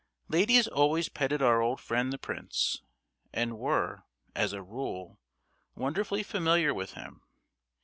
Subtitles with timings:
[0.29, 2.81] Ladies always petted our old friend the prince,
[3.31, 7.21] and were—as a rule—wonderfully familiar with him.